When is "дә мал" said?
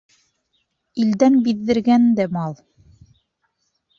2.21-2.57